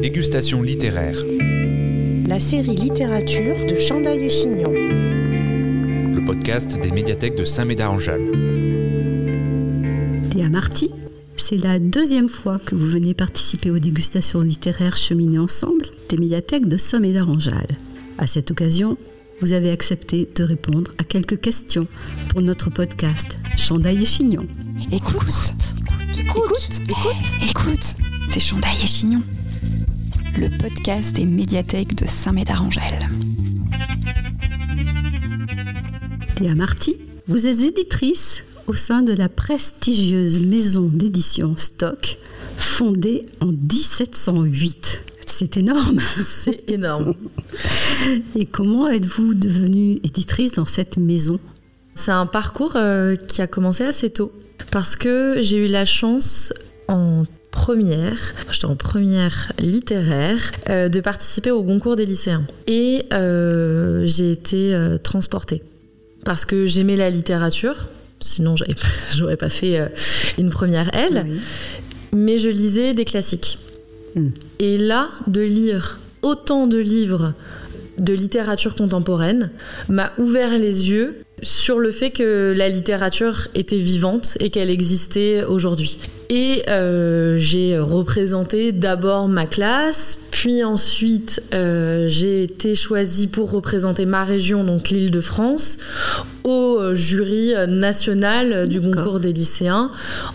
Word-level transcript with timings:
Dégustation 0.00 0.62
littéraire. 0.62 1.18
La 2.26 2.40
série 2.40 2.74
littérature 2.74 3.66
de 3.66 3.76
Chandail 3.76 4.24
et 4.24 4.30
Chignon. 4.30 4.72
Le 4.72 6.24
podcast 6.24 6.80
des 6.80 6.90
médiathèques 6.90 7.34
de 7.34 7.44
Saint-Médard-en-Jalles. 7.44 8.30
Théa 10.30 10.48
Marty, 10.48 10.90
c'est 11.36 11.58
la 11.58 11.78
deuxième 11.78 12.30
fois 12.30 12.58
que 12.58 12.74
vous 12.74 12.88
venez 12.88 13.12
participer 13.12 13.70
aux 13.70 13.78
dégustations 13.78 14.40
littéraires 14.40 14.96
cheminées 14.96 15.38
ensemble 15.38 15.84
des 16.08 16.16
médiathèques 16.16 16.66
de 16.66 16.78
Saint-Médard-en-Jalles. 16.78 17.76
À 18.16 18.26
cette 18.26 18.50
occasion, 18.50 18.96
vous 19.42 19.52
avez 19.52 19.70
accepté 19.70 20.26
de 20.34 20.44
répondre 20.44 20.92
à 20.96 21.04
quelques 21.04 21.40
questions 21.40 21.86
pour 22.30 22.40
notre 22.40 22.70
podcast 22.70 23.38
Chandail 23.58 24.02
et 24.02 24.06
Chignon. 24.06 24.46
Écoute, 24.92 25.54
écoute, 26.18 26.80
écoute, 26.88 27.50
écoute, 27.50 27.94
c'est 28.30 28.38
Chandail 28.38 28.76
et 28.80 28.86
Chignon, 28.86 29.22
le 30.38 30.48
podcast 30.62 31.14
des 31.14 31.26
médiathèques 31.26 31.96
de 31.96 32.06
Saint-Médard-en-Jalles. 32.06 33.08
Théa 36.36 36.54
Marty, 36.54 36.94
vous 37.26 37.48
êtes 37.48 37.58
éditrice 37.58 38.44
au 38.68 38.72
sein 38.72 39.02
de 39.02 39.12
la 39.12 39.28
prestigieuse 39.28 40.38
maison 40.38 40.82
d'édition 40.82 41.56
Stock, 41.56 42.18
fondée 42.56 43.26
en 43.40 43.46
1708. 43.46 45.02
C'est 45.26 45.56
énorme. 45.56 45.98
C'est 46.24 46.62
énorme. 46.70 47.14
Et 48.36 48.46
comment 48.46 48.86
êtes-vous 48.86 49.34
devenue 49.34 49.98
éditrice 50.04 50.52
dans 50.52 50.64
cette 50.64 50.98
maison? 50.98 51.40
C'est 51.96 52.12
un 52.12 52.26
parcours 52.26 52.76
euh, 52.76 53.16
qui 53.16 53.42
a 53.42 53.48
commencé 53.48 53.82
assez 53.82 54.10
tôt 54.10 54.30
parce 54.70 54.94
que 54.94 55.38
j'ai 55.40 55.56
eu 55.56 55.68
la 55.68 55.84
chance 55.84 56.52
en 56.86 57.24
première, 57.50 58.18
j'étais 58.50 58.66
en 58.66 58.76
première 58.76 59.52
littéraire, 59.58 60.52
euh, 60.68 60.88
de 60.88 61.00
participer 61.00 61.50
au 61.50 61.62
concours 61.62 61.96
des 61.96 62.06
lycéens. 62.06 62.44
Et 62.66 63.04
euh, 63.12 64.02
j'ai 64.06 64.32
été 64.32 64.74
euh, 64.74 64.98
transportée 64.98 65.62
parce 66.24 66.44
que 66.44 66.66
j'aimais 66.66 66.96
la 66.96 67.10
littérature, 67.10 67.86
sinon 68.20 68.54
j'aurais 69.12 69.36
pas 69.36 69.48
fait 69.50 69.80
une 70.38 70.50
première 70.50 70.94
L, 70.94 71.26
Oui. 71.28 71.40
mais 72.12 72.38
je 72.38 72.48
lisais 72.48 72.94
des 72.94 73.04
classiques. 73.04 73.58
Hmm. 74.14 74.30
Et 74.58 74.76
là, 74.76 75.08
de 75.26 75.40
lire 75.40 75.98
autant 76.22 76.66
de 76.66 76.78
livres 76.78 77.32
de 77.98 78.14
littérature 78.14 78.74
contemporaine 78.74 79.50
m'a 79.88 80.12
ouvert 80.18 80.58
les 80.58 80.90
yeux 80.90 81.22
sur 81.42 81.78
le 81.78 81.90
fait 81.90 82.10
que 82.10 82.54
la 82.56 82.68
littérature 82.68 83.48
était 83.54 83.76
vivante 83.76 84.36
et 84.40 84.50
qu'elle 84.50 84.70
existait 84.70 85.44
aujourd'hui. 85.44 85.98
Et 86.28 86.62
euh, 86.68 87.38
j'ai 87.38 87.78
représenté 87.78 88.72
d'abord 88.72 89.28
ma 89.28 89.46
classe, 89.46 90.29
puis 90.40 90.64
ensuite 90.64 91.42
euh, 91.52 92.06
j'ai 92.08 92.42
été 92.44 92.74
choisie 92.74 93.26
pour 93.26 93.50
représenter 93.50 94.06
ma 94.06 94.24
région, 94.24 94.64
donc 94.64 94.88
l'île 94.88 95.10
de 95.10 95.20
France, 95.20 95.76
au 96.44 96.78
euh, 96.80 96.94
jury 96.94 97.52
national 97.68 98.50
euh, 98.50 98.66
du 98.66 98.80
concours 98.80 99.20
des 99.20 99.34
lycéens 99.34 99.90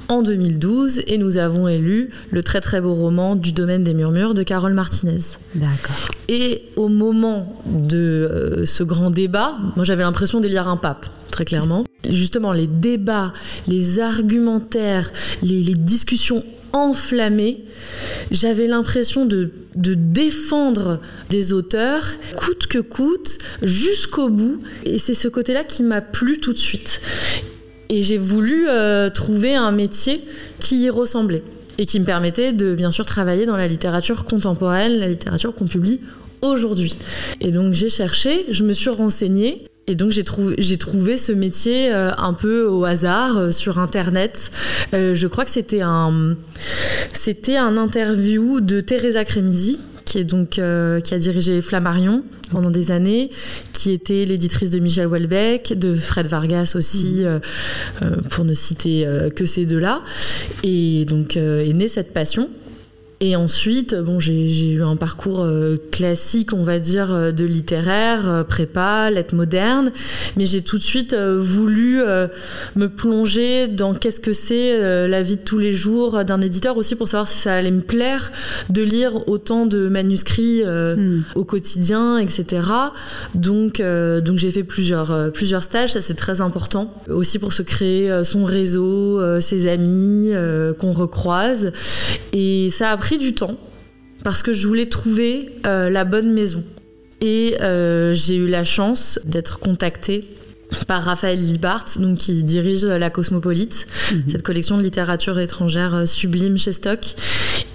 en 0.08 0.22
2012 0.22 1.02
et 1.08 1.18
nous 1.18 1.38
avons 1.38 1.68
élu 1.68 2.12
le 2.30 2.44
très 2.44 2.62
très 2.62 2.82
beau 2.82 2.94
roman 2.94 3.36
du 3.36 3.52
domaine 3.52 3.84
des 3.84 3.96
murmures 3.96 4.36
de 4.36 4.44
Carole 4.44 4.76
Martinez. 4.76 5.18
D'accord. 5.56 6.12
Et 6.30 6.62
au 6.76 6.88
moment 6.88 7.60
de 7.66 8.62
ce 8.64 8.84
grand 8.84 9.10
débat, 9.10 9.58
moi 9.76 9.86
j'avais 9.86 10.04
l'impression 10.04 10.40
d'élire 10.40 10.68
un 10.68 10.78
pape, 10.78 11.08
très 11.32 11.46
clairement. 11.46 11.84
Justement, 12.08 12.52
les 12.52 12.68
débats, 12.68 13.34
les 13.68 14.00
argumentaires, 14.00 15.12
les, 15.42 15.64
les 15.64 15.74
discussions 15.74 16.44
enflammées, 16.76 17.64
j'avais 18.32 18.68
l'impression 18.68 19.26
de, 19.26 19.50
de 19.76 19.94
défendre 19.94 21.00
des 21.30 21.54
auteurs 21.54 22.06
coûte 22.36 22.68
que 22.68 22.80
coûte, 22.80 23.40
jusqu'au 23.62 24.30
bout. 24.30 24.60
Et 24.86 25.00
c'est 25.00 25.14
ce 25.14 25.28
côté-là 25.28 25.64
qui 25.64 25.84
m'a 25.84 26.02
plu 26.02 26.40
tout 26.40 26.54
de 26.54 26.60
suite. 26.60 27.02
Et 27.90 28.04
j'ai 28.04 28.18
voulu 28.18 28.68
euh, 28.68 29.10
trouver 29.10 29.56
un 29.56 29.72
métier 29.72 30.22
qui 30.60 30.82
y 30.84 30.90
ressemblait 30.90 31.44
et 31.78 31.86
qui 31.86 32.00
me 32.00 32.06
permettait 32.06 32.52
de 32.52 32.76
bien 32.76 32.92
sûr 32.92 33.06
travailler 33.06 33.46
dans 33.46 33.58
la 33.58 33.68
littérature 33.68 34.26
contemporaine, 34.26 34.94
la 34.94 35.08
littérature 35.08 35.54
qu'on 35.56 35.68
publie 35.68 36.00
aujourd'hui. 36.42 36.98
Et 37.42 37.52
donc 37.52 37.74
j'ai 37.74 37.90
cherché, 37.90 38.46
je 38.50 38.64
me 38.64 38.74
suis 38.74 38.90
renseignée. 38.90 39.66
Et 39.88 39.96
donc 39.96 40.12
j'ai 40.12 40.24
trouvé, 40.24 40.56
j'ai 40.58 40.78
trouvé 40.78 41.18
ce 41.18 41.32
métier 41.32 41.94
euh, 41.94 42.12
un 42.18 42.34
peu 42.34 42.66
au 42.66 42.86
hasard 42.86 43.38
euh, 43.38 43.52
sur 43.52 43.78
internet. 43.78 44.50
Euh, 44.94 45.14
je 45.14 45.28
crois 45.28 45.46
que 45.46 45.52
c'était 45.52 45.82
un, 45.82 46.36
c'était 47.14 47.58
un 47.58 47.78
interview 47.78 48.62
de 48.62 48.82
Teresa 48.82 49.24
Cremisi, 49.26 49.80
qui 50.06 50.20
est 50.20 50.24
donc 50.24 50.50
qui 50.52 50.62
a 50.62 51.18
dirigé 51.18 51.62
Flammarion 51.62 52.24
pendant 52.52 52.72
des 52.72 52.92
années, 52.92 53.30
qui 53.74 53.92
était 53.92 54.26
l'éditrice 54.26 54.70
de 54.70 54.80
Michel 54.80 55.08
Houellebecq, 55.08 55.74
de 55.78 55.94
Fred 55.94 56.28
Vargas 56.28 56.74
aussi, 56.76 57.24
euh, 57.24 57.40
pour 58.30 58.46
ne 58.46 58.54
citer 58.54 59.08
que 59.36 59.48
ces 59.48 59.66
deux-là. 59.66 60.02
Et 60.64 61.06
donc 61.06 61.38
est 61.38 61.74
née 61.74 61.88
cette 61.88 62.14
passion. 62.14 62.50
Et 63.22 63.36
ensuite, 63.38 63.96
bon, 63.96 64.20
j'ai 64.20 64.72
eu 64.72 64.84
un 64.84 64.98
parcours 64.98 65.42
euh, 65.42 65.78
classique, 65.92 66.52
on 66.52 66.64
va 66.64 66.80
dire, 66.80 67.14
euh, 67.14 67.32
de 67.32 67.46
littéraire, 67.46 68.30
euh, 68.30 68.44
prépa, 68.44 69.10
lettres 69.10 69.36
modernes, 69.36 69.92
mais 70.36 70.46
j'ai 70.46 70.62
tout 70.62 70.78
de 70.78 70.84
suite 70.84 71.16
voulu 71.16 72.02
me 72.76 72.88
plonger 72.88 73.68
dans 73.68 73.94
qu'est-ce 73.94 74.20
que 74.20 74.34
c'est 74.34 75.08
la 75.08 75.22
vie 75.22 75.38
de 75.38 75.42
tous 75.42 75.60
les 75.60 75.74
jours 75.74 76.24
d'un 76.26 76.42
éditeur, 76.42 76.78
aussi 76.78 76.96
pour 76.96 77.08
savoir 77.08 77.28
si 77.28 77.38
ça 77.38 77.54
allait 77.54 77.72
me 77.72 77.82
plaire 77.82 78.32
de 78.70 78.82
lire 78.82 79.28
autant 79.28 79.66
de 79.66 79.88
manuscrits 79.88 80.64
Hmm. 80.66 81.22
au 81.36 81.44
quotidien, 81.44 82.18
etc. 82.18 82.62
Donc, 83.34 83.82
donc 83.82 84.38
j'ai 84.38 84.52
fait 84.52 84.64
plusieurs, 84.64 85.32
plusieurs 85.32 85.64
stages, 85.64 85.94
ça 85.94 86.02
c'est 86.02 86.16
très 86.16 86.42
important. 86.42 86.94
Aussi 87.10 87.40
pour 87.40 87.54
se 87.54 87.62
créer 87.62 88.24
son 88.24 88.46
réseau, 88.46 89.22
ses 89.40 89.68
amis 89.68 90.32
qu'on 90.80 90.92
recroise. 90.94 91.72
Et 92.34 92.70
ça 92.70 92.92
a 92.92 92.98
pris 93.06 93.20
du 93.20 93.36
temps 93.36 93.56
parce 94.24 94.42
que 94.42 94.52
je 94.52 94.66
voulais 94.66 94.88
trouver 94.88 95.52
euh, 95.68 95.92
la 95.92 96.06
bonne 96.06 96.34
maison. 96.34 96.64
Et 97.22 97.56
euh, 97.62 98.16
j'ai 98.16 98.36
eu 98.36 98.48
la 98.48 98.64
chance 98.64 99.20
d'être 99.26 99.60
contactée 99.60 100.24
par 100.88 101.04
Raphaël 101.04 101.40
Libart, 101.40 101.86
donc 102.00 102.18
qui 102.18 102.42
dirige 102.42 102.84
la 102.84 103.12
Cosmopolite, 103.12 103.86
cette 104.28 104.42
collection 104.42 104.78
de 104.78 104.82
littérature 104.82 105.38
étrangère 105.40 105.94
euh, 105.94 106.06
sublime 106.08 106.58
chez 106.58 106.72
Stock, 106.72 107.00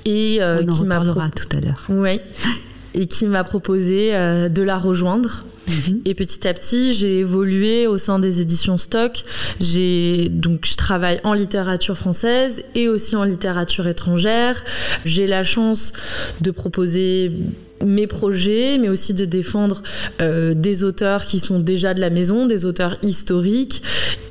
et 0.04 0.38
euh, 0.42 0.62
On 0.62 0.68
en 0.68 0.72
qui 0.72 0.82
m'a 0.82 0.98
tout 0.98 1.56
à 1.56 1.60
l'heure. 1.60 1.86
Ouais. 1.88 2.20
Et 2.94 3.06
qui 3.06 3.26
m'a 3.26 3.44
proposé 3.44 4.14
euh, 4.14 4.48
de 4.48 4.62
la 4.62 4.78
rejoindre. 4.78 5.44
Mhm. 5.68 6.00
Et 6.04 6.14
petit 6.14 6.48
à 6.48 6.54
petit, 6.54 6.92
j'ai 6.92 7.20
évolué 7.20 7.86
au 7.86 7.98
sein 7.98 8.18
des 8.18 8.40
éditions 8.40 8.78
Stock. 8.78 9.24
J'ai 9.60 10.28
donc 10.28 10.66
je 10.66 10.74
travaille 10.74 11.20
en 11.24 11.32
littérature 11.32 11.96
française 11.96 12.64
et 12.74 12.88
aussi 12.88 13.14
en 13.16 13.24
littérature 13.24 13.86
étrangère. 13.86 14.64
J'ai 15.04 15.26
la 15.26 15.44
chance 15.44 15.92
de 16.40 16.50
proposer 16.50 17.32
mes 17.84 18.06
projets, 18.06 18.78
mais 18.78 18.88
aussi 18.88 19.14
de 19.14 19.24
défendre 19.24 19.82
euh, 20.20 20.54
des 20.54 20.84
auteurs 20.84 21.24
qui 21.24 21.38
sont 21.38 21.60
déjà 21.60 21.94
de 21.94 22.00
la 22.00 22.10
maison, 22.10 22.46
des 22.46 22.64
auteurs 22.64 22.96
historiques. 23.02 23.82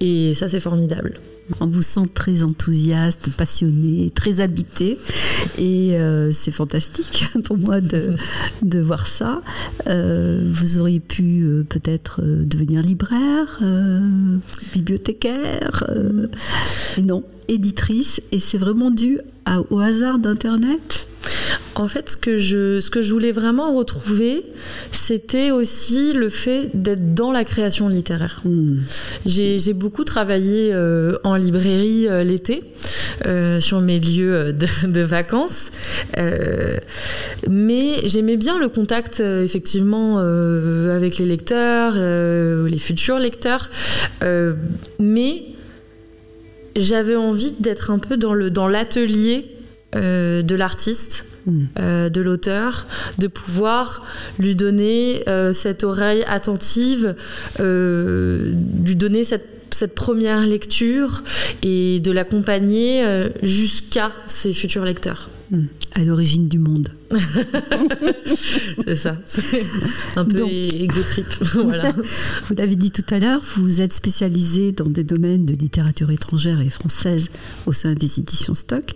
Et 0.01 0.33
ça, 0.35 0.49
c'est 0.49 0.59
formidable. 0.59 1.19
On 1.59 1.67
vous 1.67 1.81
sent 1.81 2.07
très 2.13 2.43
enthousiaste, 2.43 3.31
passionné, 3.37 4.11
très 4.13 4.39
habité. 4.39 4.97
Et 5.57 5.97
euh, 5.97 6.31
c'est 6.31 6.51
fantastique 6.51 7.27
pour 7.43 7.57
moi 7.57 7.81
de, 7.81 8.79
voir 8.79 9.07
ça. 9.07 9.41
Euh, 9.87 10.41
vous 10.49 10.77
auriez 10.77 10.99
pu 10.99 11.41
euh, 11.43 11.63
peut-être 11.67 12.21
devenir 12.21 12.81
libraire, 12.81 13.61
bibliothécaire. 14.73 15.83
non, 17.01 17.23
éditrice. 17.47 18.21
Et 18.31 18.39
c'est 18.39 18.57
vraiment 18.57 18.91
dû 18.91 19.17
au 19.69 19.79
hasard 19.79 20.19
d'Internet? 20.19 21.08
En 21.79 21.87
fait, 21.87 22.09
ce 22.09 22.17
que 22.17 22.37
je, 22.37 22.81
ce 22.81 22.89
que 22.89 23.01
je 23.01 23.13
voulais 23.13 23.31
vraiment 23.31 23.73
retrouver, 23.73 24.43
c'était 24.91 25.51
aussi 25.51 26.11
le 26.11 26.27
fait 26.27 26.69
d'être 26.73 27.15
dans 27.15 27.31
la 27.31 27.45
création 27.45 27.87
littéraire. 27.87 28.41
Hmm. 28.43 28.79
J'ai 29.25 29.73
beaucoup 29.73 30.03
travaillé 30.03 30.73
euh, 30.73 31.17
en 31.23 31.35
librairie 31.35 32.07
euh, 32.09 32.25
l'été, 32.25 32.63
euh, 33.25 33.61
sur 33.61 33.79
mes 33.79 33.97
lieux 33.97 34.51
de, 34.51 34.67
de 34.87 35.01
vacances. 35.01 35.71
Mais 37.49 38.07
j'aimais 38.07 38.35
bien 38.35 38.59
le 38.59 38.67
contact, 38.67 39.21
effectivement, 39.21 40.17
avec 40.19 41.17
les 41.17 41.25
lecteurs, 41.25 41.93
les 41.95 42.77
futurs 42.77 43.19
lecteurs. 43.19 43.69
Mais 44.99 45.43
j'avais 46.75 47.15
envie 47.15 47.53
d'être 47.59 47.89
un 47.89 47.99
peu 47.99 48.17
dans 48.17 48.33
le 48.33 48.51
dans 48.51 48.67
l'atelier 48.67 49.45
euh, 49.95 50.43
de 50.43 50.55
l'artiste 50.55 51.25
Euh, 51.79 52.09
de 52.09 52.21
l'auteur, 52.21 52.85
de 53.17 53.27
pouvoir 53.27 54.05
lui 54.39 54.55
donner 54.55 55.23
euh, 55.27 55.53
cette 55.53 55.83
oreille 55.83 56.23
attentive, 56.27 57.15
euh, 57.59 58.53
lui 58.83 58.95
donner 58.95 59.23
cette, 59.23 59.47
cette 59.71 59.95
première 59.95 60.41
lecture 60.41 61.23
et 61.63 61.99
de 61.99 62.11
l'accompagner 62.11 63.05
jusqu'à 63.43 64.11
ses 64.27 64.53
futurs 64.53 64.83
lecteurs. 64.83 65.29
Hmm. 65.51 65.65
À 65.95 66.03
l'origine 66.03 66.47
du 66.47 66.59
monde. 66.59 66.89
c'est 68.85 68.95
ça. 68.95 69.17
C'est 69.25 69.65
un 70.15 70.23
peu 70.23 70.47
égotrique. 70.47 71.25
voilà. 71.55 71.91
Vous 72.47 72.55
l'avez 72.55 72.75
dit 72.75 72.91
tout 72.91 73.05
à 73.09 73.19
l'heure, 73.19 73.41
vous 73.57 73.81
êtes 73.81 73.93
spécialisé 73.93 74.71
dans 74.71 74.85
des 74.85 75.03
domaines 75.03 75.45
de 75.45 75.55
littérature 75.55 76.11
étrangère 76.11 76.61
et 76.61 76.69
française 76.69 77.29
au 77.65 77.73
sein 77.73 77.93
des 77.93 78.19
éditions 78.19 78.53
Stock. 78.53 78.93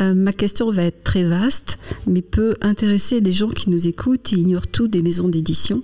Euh, 0.00 0.14
ma 0.14 0.32
question 0.32 0.70
va 0.70 0.84
être 0.84 1.04
très 1.04 1.24
vaste, 1.24 1.78
mais 2.06 2.22
peut 2.22 2.54
intéresser 2.62 3.20
des 3.20 3.32
gens 3.32 3.48
qui 3.48 3.68
nous 3.68 3.86
écoutent 3.86 4.32
et 4.32 4.36
ignorent 4.36 4.66
tout 4.66 4.88
des 4.88 5.02
maisons 5.02 5.28
d'édition. 5.28 5.82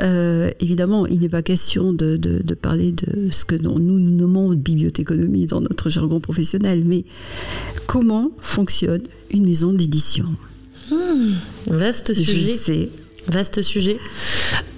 Euh, 0.00 0.50
évidemment, 0.58 1.06
il 1.06 1.20
n'est 1.20 1.28
pas 1.28 1.42
question 1.42 1.92
de, 1.92 2.16
de, 2.16 2.54
parler 2.54 2.92
de 2.92 3.30
ce 3.30 3.44
que 3.44 3.54
nous, 3.54 3.78
nous 3.78 3.98
nommons 3.98 4.52
bibliothéconomie 4.54 5.46
dans 5.46 5.60
notre 5.60 5.88
jargon 5.88 6.18
professionnel, 6.18 6.82
mais 6.84 7.04
comment 7.86 8.30
fonctionne 8.40 9.02
une 9.30 9.44
maison 9.44 9.72
d'édition. 9.72 10.26
Hmm, 10.90 11.32
vaste 11.66 12.14
sujet. 12.14 12.90
Vaste 13.28 13.62
sujet. 13.62 13.98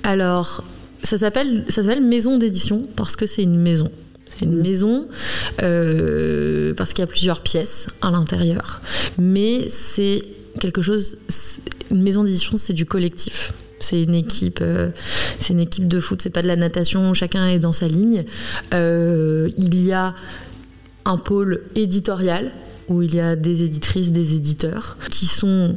Alors, 0.02 0.64
ça 1.02 1.19
s'appelle, 1.19 1.64
ça 1.69 1.82
s'appelle 1.82 2.02
maison 2.02 2.38
d'édition 2.38 2.87
parce 2.96 3.16
que 3.16 3.26
c'est 3.26 3.43
une 3.43 3.58
maison. 3.58 3.90
C'est 4.28 4.44
une 4.44 4.58
hmm. 4.58 4.62
maison 4.62 5.08
euh, 5.62 6.75
parce 6.75 6.93
qu'il 6.93 7.02
y 7.02 7.04
a 7.04 7.08
plusieurs 7.08 7.43
pièces 7.43 7.88
à 8.00 8.10
l'intérieur. 8.10 8.81
Mais 9.19 9.66
c'est 9.69 10.22
quelque 10.60 10.82
chose. 10.82 11.19
Une 11.90 12.02
maison 12.02 12.25
d'édition, 12.25 12.56
c'est 12.56 12.72
du 12.72 12.87
collectif. 12.87 13.52
C'est 13.81 14.02
une 14.02 14.14
équipe, 14.14 14.60
euh, 14.62 14.90
c'est 15.40 15.54
une 15.54 15.60
équipe 15.60 15.88
de 15.88 16.00
foot. 16.00 16.20
C'est 16.22 16.31
pas 16.31 16.43
de 16.43 16.46
la 16.46 16.56
natation. 16.56 17.12
Chacun 17.14 17.49
est 17.49 17.58
dans 17.58 17.72
sa 17.72 17.88
ligne. 17.88 18.25
Euh, 18.75 19.50
il 19.58 19.82
y 19.82 19.93
a 19.93 20.14
un 21.04 21.16
pôle 21.16 21.62
éditorial 21.75 22.50
où 22.88 23.02
il 23.02 23.14
y 23.14 23.20
a 23.20 23.37
des 23.37 23.64
éditrices, 23.64 24.12
des 24.12 24.37
éditeurs 24.37 24.96
qui 25.11 25.26
sont 25.26 25.76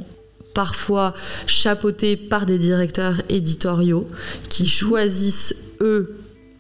parfois 0.53 1.13
chapeautés 1.47 2.15
par 2.15 2.45
des 2.45 2.57
directeurs 2.57 3.21
éditoriaux 3.29 4.07
qui 4.49 4.67
choisissent 4.67 5.73
eux 5.81 6.07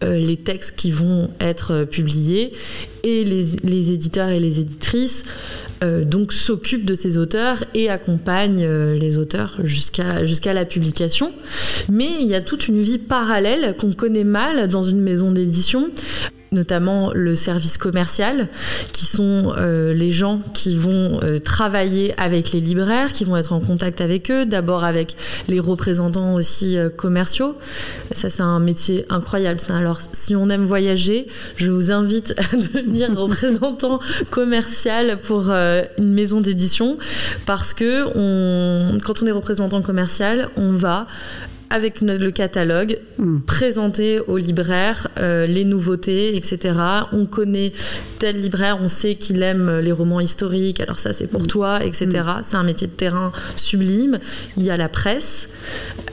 euh, 0.03 0.17
les 0.17 0.35
textes 0.35 0.75
qui 0.75 0.91
vont 0.91 1.29
être 1.39 1.71
euh, 1.71 1.85
publiés 1.85 2.51
et 3.03 3.23
les, 3.23 3.93
éditeurs 3.93 4.27
et 4.27 4.41
les 4.41 4.59
éditrices 4.59 5.23
euh, 5.85 6.03
donc 6.03 6.33
s'occupent 6.33 6.83
de 6.83 6.95
ces 6.95 7.17
auteurs 7.17 7.63
et 7.73 7.89
accompagnent 7.89 8.67
les 8.67 9.17
auteurs 9.17 9.55
jusqu'à 9.63 10.25
jusqu'à 10.25 10.51
la 10.51 10.65
publication. 10.65 11.31
Mais 11.89 12.09
il 12.19 12.27
y 12.27 12.35
a 12.35 12.41
toute 12.41 12.67
une 12.67 12.81
vie 12.81 12.97
parallèle 12.97 13.75
qu'on 13.77 13.93
connaît 13.93 14.25
mal 14.25 14.67
dans 14.67 14.83
une 14.83 14.99
maison 14.99 15.31
d'édition 15.31 15.89
notamment 16.55 17.11
le 17.13 17.35
service 17.35 17.77
commercial, 17.77 18.47
qui 18.93 19.05
sont 19.05 19.53
euh, 19.57 19.93
les 19.93 20.11
gens 20.11 20.39
qui 20.53 20.75
vont 20.75 21.19
euh, 21.21 21.37
travailler 21.37 22.19
avec 22.19 22.51
les 22.51 22.61
libraires, 22.61 23.13
qui 23.13 23.25
vont 23.25 23.37
être 23.37 23.53
en 23.53 23.59
contact 23.59 24.01
avec 24.01 24.31
eux, 24.31 24.45
d'abord 24.45 24.83
avec 24.83 25.15
les 25.47 25.59
représentants 25.59 26.33
aussi 26.33 26.77
euh, 26.77 26.89
commerciaux. 26.89 27.55
Ça, 28.11 28.29
c'est 28.29 28.41
un 28.41 28.59
métier 28.59 29.05
incroyable. 29.09 29.59
Alors, 29.69 29.99
si 30.11 30.35
on 30.35 30.49
aime 30.49 30.63
voyager, 30.63 31.27
je 31.57 31.71
vous 31.71 31.91
invite 31.91 32.33
à 32.37 32.55
devenir 32.73 33.13
représentant 33.15 33.99
commercial 34.31 35.17
pour 35.19 35.51
une 35.51 36.13
maison 36.13 36.41
d'édition, 36.41 36.97
parce 37.45 37.73
que 37.73 38.05
on, 38.15 38.97
quand 38.99 39.21
on 39.21 39.27
est 39.27 39.31
représentant 39.31 39.81
commercial, 39.81 40.49
on 40.55 40.71
va 40.71 41.07
avec 41.69 42.01
le 42.01 42.29
catalogue, 42.31 42.97
hmm. 43.17 43.39
présenter 43.41 44.19
aux 44.19 44.37
libraires 44.37 45.07
euh, 45.19 45.47
les 45.47 45.63
nouveautés, 45.63 46.35
etc. 46.35 46.73
On 47.11 47.25
connaît 47.25 47.73
tel 48.19 48.39
libraire, 48.39 48.77
on 48.81 48.87
sait 48.87 49.15
qu'il 49.15 49.41
aime 49.41 49.79
les 49.79 49.91
romans 49.91 50.19
historiques, 50.19 50.79
alors 50.79 50.99
ça 50.99 51.13
c'est 51.13 51.27
pour 51.27 51.43
hmm. 51.43 51.47
toi, 51.47 51.83
etc. 51.83 52.07
Hmm. 52.07 52.41
C'est 52.43 52.57
un 52.57 52.63
métier 52.63 52.87
de 52.87 52.93
terrain 52.93 53.31
sublime. 53.55 54.19
Il 54.57 54.63
y 54.63 54.71
a 54.71 54.77
la 54.77 54.89
presse 54.89 55.49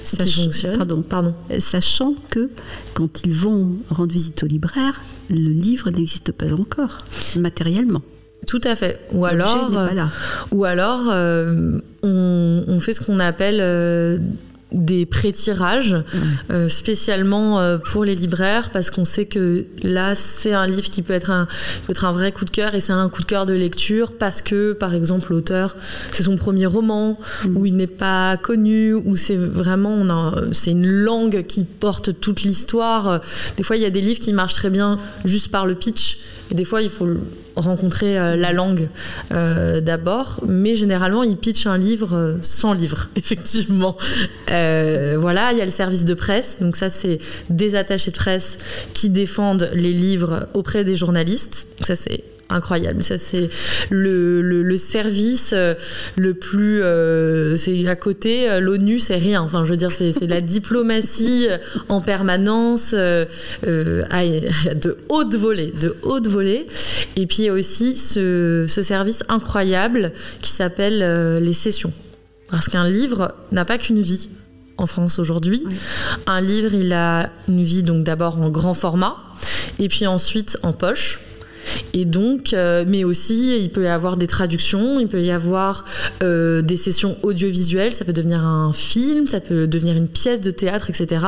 qui 0.05 0.33
fonctionne. 0.33 0.79
Pardon, 0.79 1.03
pardon. 1.03 1.35
Sachant 1.59 2.15
que 2.31 2.51
quand 2.95 3.25
ils 3.25 3.35
vont 3.35 3.73
rendre 3.91 4.13
visite 4.13 4.43
aux 4.43 4.47
libraires, 4.47 5.01
le 5.31 5.51
livre 5.51 5.91
n'existe 5.91 6.33
pas 6.33 6.53
encore 6.53 7.05
matériellement. 7.37 8.03
Tout 8.47 8.61
à 8.65 8.75
fait. 8.75 8.99
Ou 9.13 9.25
alors, 9.25 9.71
euh, 9.77 9.89
ou 10.51 10.65
alors 10.65 11.09
euh, 11.11 11.79
on, 12.03 12.81
fait 12.81 12.93
ce 12.93 13.01
qu'on 13.01 13.21
appelle 13.21 13.61
des 14.73 15.07
pré-tirages 15.07 15.97
euh, 16.51 16.69
spécialement 16.69 17.61
euh, 17.61 17.79
pour 17.79 18.05
les 18.05 18.15
libraires 18.15 18.71
parce 18.71 18.91
qu'on 18.91 19.05
sait 19.05 19.27
que 19.27 19.65
là 19.83 20.15
c'est 20.15 20.53
un 20.53 20.67
livre 20.67 20.89
qui 20.89 21.03
peut 21.03 21.13
être 21.13 21.31
un, 21.31 21.47
peut 21.87 21.93
être 21.93 22.05
un 22.05 22.13
vrai 22.13 22.33
coup 22.33 22.45
de 22.45 22.51
cœur 22.51 22.75
et 22.75 22.81
c'est 22.81 22.93
un 22.93 23.09
coup 23.09 23.23
de 23.23 23.27
cœur 23.27 23.47
de 23.47 23.53
lecture 23.53 24.13
parce 24.13 24.43
que 24.43 24.73
par 24.73 24.95
exemple 24.95 25.33
l'auteur 25.33 25.77
c'est 26.11 26.23
son 26.23 26.37
premier 26.37 26.67
roman 26.67 27.19
mm. 27.45 27.57
où 27.57 27.67
il 27.67 27.77
n'est 27.77 27.87
pas 27.87 28.37
connu 28.37 28.95
où 28.95 29.17
c'est 29.17 29.37
vraiment 29.37 30.33
c'est 30.53 30.73
une 30.73 30.87
langue 30.87 31.45
qui 31.47 31.65
porte 31.65 32.21
toute 32.21 32.43
l'histoire 32.43 33.21
des 33.57 33.63
fois 33.63 33.77
il 33.77 33.83
y 33.83 33.87
a 33.87 33.91
des 33.91 34.01
livres 34.01 34.21
qui 34.21 34.33
marchent 34.33 34.55
très 34.55 34.71
bien 34.71 34.97
juste 35.25 35.51
par 35.51 35.67
le 35.67 35.75
pitch 35.75 36.19
et 36.51 36.55
des 36.55 36.65
fois 36.65 36.83
il 36.83 36.91
faut 36.91 37.09
rencontrer 37.57 38.19
euh, 38.19 38.37
la 38.37 38.53
langue 38.53 38.89
euh, 39.33 39.81
d'abord, 39.81 40.41
mais 40.47 40.75
généralement 40.75 41.23
ils 41.23 41.37
pitchent 41.37 41.67
un 41.67 41.79
livre 41.79 42.15
euh, 42.15 42.37
sans 42.43 42.73
livre, 42.73 43.09
effectivement. 43.17 43.97
voilà, 44.49 45.53
il 45.53 45.59
y 45.59 45.63
a 45.63 45.65
le 45.65 45.71
service 45.71 46.05
de 46.05 46.15
presse, 46.15 46.59
donc 46.61 46.77
ça 46.77 46.91
c'est 46.91 47.19
des 47.51 47.75
attachés 47.75 48.11
de 48.11 48.17
presse 48.17 48.59
qui 48.95 49.09
défendent 49.09 49.71
les 49.75 49.93
livres 49.93 50.47
auprès 50.55 50.85
des 50.85 50.97
journalistes. 50.97 51.69
Ça 51.81 51.97
c'est 51.97 52.23
incroyable. 52.49 53.03
Ça, 53.03 53.19
c'est 53.19 53.49
le, 53.91 54.43
le, 54.43 54.77
service 54.77 55.53
euh, 55.55 55.75
le 56.17 56.35
plus. 56.35 56.83
Euh, 56.83 57.57
c'est 57.57 57.87
à 57.87 57.97
côté, 57.97 58.51
euh, 58.51 58.61
l'ONU, 58.61 58.99
c'est 59.01 59.17
rien. 59.17 59.43
Enfin, 59.43 59.65
je 59.65 59.71
veux 59.71 59.77
dire, 59.77 59.93
c'est 59.93 60.27
la 60.27 60.41
diplomatie 60.41 61.49
en 61.89 62.01
permanence, 62.01 62.95
de 62.95 63.27
haute 65.09 65.35
volée. 65.35 65.73
De 65.81 65.97
haute 66.03 66.27
volée. 66.27 66.67
Et 67.17 67.27
puis, 67.27 67.39
il 67.41 67.45
y 67.47 67.49
a 67.49 67.53
aussi 67.53 67.97
ce, 67.97 68.67
ce 68.69 68.83
service 68.83 69.25
incroyable 69.29 70.13
qui 70.41 70.51
s'appelle 70.51 71.39
les 71.43 71.53
sessions. 71.53 71.93
Parce 72.51 72.69
qu'un 72.69 72.89
livre 72.89 73.35
n'a 73.51 73.65
pas 73.65 73.79
qu'une 73.79 74.03
vie 74.03 74.29
en 74.77 74.87
France 74.87 75.19
aujourd'hui. 75.19 75.65
Un 76.27 76.41
livre, 76.41 76.75
il 76.75 76.93
a 76.93 77.31
une 77.49 77.63
vie 77.63 77.83
donc 77.83 78.05
d'abord 78.05 78.39
en 78.41 78.51
grand 78.51 78.75
format 78.75 79.17
et 79.79 79.89
puis 79.89 80.07
ensuite 80.07 80.59
en 80.63 80.73
poche 80.73 81.21
et 81.95 82.05
donc, 82.05 82.53
euh, 82.53 82.85
mais 82.87 83.05
aussi, 83.05 83.59
il 83.61 83.71
peut 83.71 83.85
y 83.85 83.89
avoir 83.89 84.17
des 84.17 84.27
traductions, 84.27 85.01
il 85.01 85.09
peut 85.09 85.23
y 85.23 85.31
avoir 85.31 85.85
euh, 86.23 86.63
des 86.63 86.77
sessions 86.77 87.17
audiovisuelles, 87.23 87.95
ça 87.95 88.05
peut 88.05 88.13
devenir 88.13 88.45
un 88.45 88.73
film, 88.73 89.27
ça 89.29 89.41
peut 89.41 89.67
devenir 89.67 89.97
une 89.97 90.09
pièce 90.09 90.41
de 90.41 90.51
théâtre, 90.51 90.91
etc. 90.91 91.25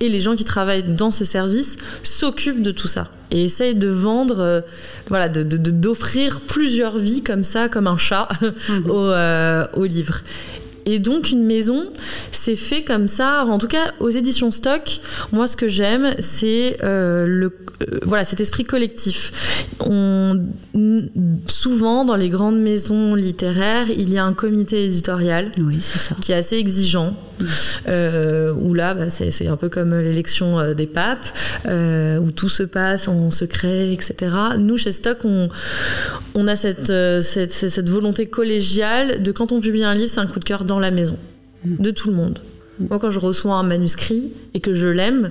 Et 0.00 0.08
les 0.08 0.20
gens 0.20 0.36
qui 0.36 0.44
travaillent 0.44 0.84
dans 0.84 1.10
ce 1.10 1.24
service 1.24 1.76
s'occupent 2.02 2.62
de 2.62 2.70
tout 2.70 2.88
ça 2.88 3.08
et 3.30 3.44
essayent 3.44 3.74
de 3.74 3.88
vendre, 3.88 4.40
euh, 4.40 4.60
voilà, 5.08 5.28
d'offrir 5.28 6.40
plusieurs 6.40 6.96
vies 6.96 7.22
comme 7.22 7.44
ça, 7.44 7.68
comme 7.68 7.86
un 7.86 7.98
chat, 7.98 8.28
mmh. 8.40 8.90
au, 8.90 9.80
au 9.80 9.84
livre. 9.84 10.22
Et 10.88 10.98
donc 10.98 11.30
une 11.30 11.44
maison, 11.44 11.84
c'est 12.32 12.56
fait 12.56 12.82
comme 12.82 13.08
ça. 13.08 13.44
En 13.44 13.58
tout 13.58 13.68
cas, 13.68 13.92
aux 14.00 14.08
éditions 14.08 14.50
Stock, 14.50 15.00
moi 15.32 15.46
ce 15.46 15.54
que 15.54 15.68
j'aime, 15.68 16.14
c'est 16.18 16.78
euh, 16.82 17.26
le 17.26 17.52
euh, 17.82 18.00
voilà 18.06 18.24
cet 18.24 18.40
esprit 18.40 18.64
collectif. 18.64 19.66
On, 19.80 20.42
souvent 21.46 22.06
dans 22.06 22.16
les 22.16 22.30
grandes 22.30 22.58
maisons 22.58 23.14
littéraires, 23.14 23.86
il 23.90 24.10
y 24.10 24.16
a 24.16 24.24
un 24.24 24.32
comité 24.32 24.86
éditorial 24.86 25.52
qui 26.22 26.32
est 26.32 26.36
assez 26.36 26.56
exigeant. 26.56 27.14
Euh, 27.88 28.52
où 28.52 28.74
là, 28.74 28.94
bah, 28.94 29.08
c'est 29.08 29.46
un 29.46 29.56
peu 29.56 29.68
comme 29.68 29.94
l'élection 29.94 30.74
des 30.74 30.86
papes, 30.86 31.26
où 31.66 32.30
tout 32.30 32.48
se 32.48 32.62
passe 32.62 33.08
en 33.08 33.30
secret, 33.30 33.92
etc. 33.92 34.14
Nous, 34.58 34.76
chez 34.76 34.92
Stock, 34.92 35.18
on, 35.24 35.48
on 36.34 36.46
a 36.46 36.56
cette, 36.56 36.92
cette, 37.22 37.52
cette 37.52 37.88
volonté 37.88 38.26
collégiale 38.26 39.22
de 39.22 39.32
quand 39.32 39.52
on 39.52 39.60
publie 39.60 39.84
un 39.84 39.94
livre, 39.94 40.10
c'est 40.10 40.20
un 40.20 40.26
coup 40.26 40.40
de 40.40 40.44
cœur 40.44 40.64
dans 40.64 40.80
la 40.80 40.90
maison, 40.90 41.16
de 41.64 41.90
tout 41.90 42.10
le 42.10 42.16
monde. 42.16 42.38
Moi, 42.80 42.98
quand 42.98 43.10
je 43.10 43.18
reçois 43.18 43.56
un 43.56 43.64
manuscrit 43.64 44.32
et 44.54 44.60
que 44.60 44.74
je 44.74 44.88
l'aime, 44.88 45.30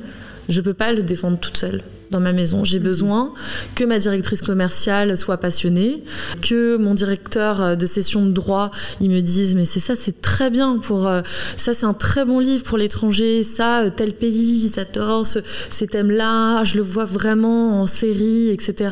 je 0.49 0.61
peux 0.61 0.73
pas 0.73 0.93
le 0.93 1.03
défendre 1.03 1.39
toute 1.39 1.57
seule 1.57 1.81
dans 2.09 2.19
ma 2.21 2.31
maison. 2.31 2.63
J'ai 2.63 2.79
besoin 2.79 3.33
que 3.75 3.83
ma 3.83 3.99
directrice 3.99 4.41
commerciale 4.41 5.17
soit 5.17 5.37
passionnée, 5.37 6.01
que 6.41 6.77
mon 6.77 6.93
directeur 6.93 7.75
de 7.75 7.85
session 7.85 8.25
de 8.25 8.31
droit, 8.31 8.71
il 9.01 9.09
me 9.09 9.19
dise 9.21 9.55
mais 9.55 9.65
c'est 9.65 9.81
ça, 9.81 9.95
c'est 9.95 10.21
très 10.21 10.49
bien 10.49 10.77
pour 10.77 11.07
euh, 11.07 11.21
ça, 11.57 11.73
c'est 11.73 11.85
un 11.85 11.93
très 11.93 12.23
bon 12.23 12.39
livre 12.39 12.63
pour 12.63 12.77
l'étranger, 12.77 13.43
ça, 13.43 13.81
euh, 13.81 13.89
tel 13.89 14.13
pays, 14.13 14.69
ça 14.69 14.85
torse, 14.85 15.37
ces 15.69 15.87
thèmes-là, 15.87 16.63
je 16.63 16.77
le 16.77 16.83
vois 16.83 17.05
vraiment 17.05 17.81
en 17.81 17.87
série, 17.87 18.49
etc. 18.49 18.91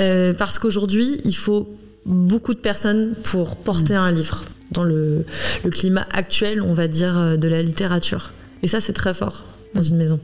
Euh, 0.00 0.32
parce 0.32 0.58
qu'aujourd'hui, 0.58 1.20
il 1.24 1.36
faut 1.36 1.68
beaucoup 2.06 2.54
de 2.54 2.58
personnes 2.58 3.14
pour 3.24 3.56
porter 3.56 3.94
un 3.94 4.12
livre 4.12 4.44
dans 4.70 4.84
le, 4.84 5.24
climat 5.70 6.06
actuel, 6.12 6.60
on 6.60 6.74
va 6.74 6.88
dire, 6.88 7.16
euh, 7.18 7.36
de 7.36 7.48
la 7.48 7.62
littérature. 7.62 8.30
Et 8.62 8.68
ça, 8.68 8.80
c'est 8.80 8.92
très 8.92 9.14
fort 9.14 9.44
dans 9.74 9.82
une 9.82 9.96
maison. 9.96 10.18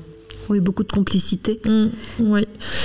Oui, 0.49 0.61
beaucoup 0.61 0.83
de 0.83 0.91
complicité. 0.93 1.61
Mm, 1.65 1.87
oui. 2.21 2.41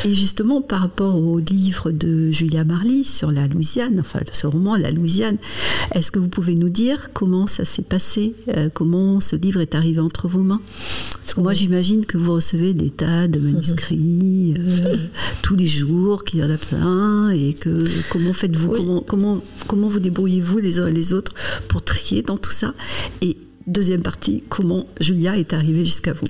Et 0.05 0.13
justement, 0.13 0.61
par 0.61 0.81
rapport 0.81 1.15
au 1.15 1.39
livre 1.39 1.91
de 1.91 2.31
Julia 2.31 2.63
Marley 2.63 3.03
sur 3.03 3.31
la 3.31 3.47
Louisiane, 3.47 3.99
enfin 3.99 4.19
ce 4.33 4.47
roman 4.47 4.75
La 4.75 4.91
Louisiane, 4.91 5.37
est-ce 5.93 6.11
que 6.11 6.19
vous 6.19 6.27
pouvez 6.27 6.55
nous 6.55 6.69
dire 6.69 7.09
comment 7.13 7.47
ça 7.47 7.65
s'est 7.65 7.81
passé 7.81 8.35
euh, 8.49 8.69
Comment 8.73 9.21
ce 9.21 9.35
livre 9.35 9.61
est 9.61 9.75
arrivé 9.75 9.99
entre 9.99 10.27
vos 10.27 10.41
mains? 10.41 10.61
Parce 11.23 11.33
que 11.33 11.41
moi, 11.41 11.53
j'imagine 11.53 12.05
que 12.05 12.17
vous 12.17 12.33
recevez 12.33 12.73
des 12.73 12.91
tas 12.91 13.27
de 13.27 13.39
manuscrits 13.39 14.53
euh, 14.59 14.97
tous 15.41 15.55
les 15.55 15.67
jours, 15.67 16.23
qu'il 16.23 16.39
y 16.39 16.43
en 16.43 16.49
a 16.49 16.57
plein, 16.57 17.29
et 17.31 17.53
que 17.53 17.85
comment 18.11 18.33
faites-vous 18.33 18.73
Oui. 18.73 18.79
comment, 18.79 19.01
comment, 19.01 19.43
comment 19.67 19.89
vous 19.89 19.99
débrouillez-vous 19.99 20.59
les 20.59 20.79
uns 20.79 20.87
et 20.87 20.91
les 20.91 21.13
autres 21.13 21.33
pour 21.67 21.83
trier 21.83 22.21
dans 22.21 22.37
tout 22.37 22.51
ça? 22.51 22.73
Et 23.21 23.37
deuxième 23.67 24.01
partie, 24.01 24.43
comment 24.49 24.87
Julia 24.99 25.37
est 25.37 25.53
arrivée 25.53 25.85
jusqu'à 25.85 26.13
vous? 26.13 26.27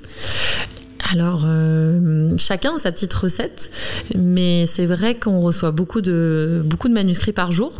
Alors, 1.12 1.44
euh, 1.46 2.36
chacun 2.36 2.74
a 2.74 2.78
sa 2.78 2.90
petite 2.90 3.14
recette, 3.14 3.70
mais 4.16 4.66
c'est 4.66 4.86
vrai 4.86 5.14
qu'on 5.14 5.40
reçoit 5.40 5.70
beaucoup 5.70 6.00
de, 6.00 6.62
beaucoup 6.64 6.88
de 6.88 6.94
manuscrits 6.94 7.32
par 7.32 7.52
jour. 7.52 7.72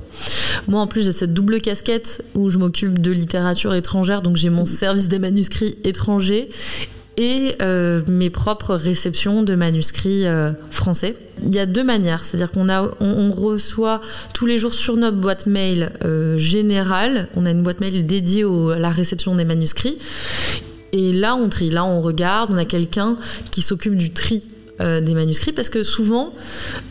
Moi, 0.68 0.80
en 0.80 0.86
plus, 0.86 1.04
j'ai 1.04 1.12
cette 1.12 1.34
double 1.34 1.60
casquette 1.60 2.24
où 2.34 2.50
je 2.50 2.58
m'occupe 2.58 3.00
de 3.00 3.10
littérature 3.10 3.74
étrangère, 3.74 4.22
donc 4.22 4.36
j'ai 4.36 4.50
mon 4.50 4.64
service 4.64 5.08
des 5.08 5.18
manuscrits 5.18 5.76
étrangers 5.82 6.48
et 7.16 7.54
euh, 7.62 8.02
mes 8.08 8.30
propres 8.30 8.74
réceptions 8.74 9.42
de 9.42 9.54
manuscrits 9.54 10.26
euh, 10.26 10.52
français. 10.70 11.16
Il 11.42 11.54
y 11.54 11.58
a 11.58 11.66
deux 11.66 11.84
manières, 11.84 12.24
c'est-à-dire 12.24 12.52
qu'on 12.52 12.68
on, 13.00 13.32
reçoit 13.32 14.02
tous 14.34 14.46
les 14.46 14.58
jours 14.58 14.72
sur 14.72 14.96
notre 14.96 15.16
boîte 15.16 15.46
mail 15.46 15.90
générale, 16.36 17.28
on 17.34 17.44
a 17.44 17.50
une 17.50 17.62
boîte 17.62 17.80
mail 17.80 18.06
dédiée 18.06 18.44
à 18.44 18.78
la 18.78 18.90
réception 18.90 19.34
des 19.34 19.44
manuscrits, 19.44 19.98
et 20.96 21.12
là 21.12 21.34
on 21.36 21.48
trie, 21.48 21.70
là 21.70 21.84
on 21.84 22.00
regarde, 22.00 22.50
on 22.52 22.56
a 22.56 22.64
quelqu'un 22.64 23.16
qui 23.50 23.62
s'occupe 23.62 23.96
du 23.96 24.12
tri 24.12 24.42
euh, 24.80 25.00
des 25.00 25.14
manuscrits, 25.14 25.52
parce 25.52 25.70
que 25.70 25.82
souvent 25.82 26.32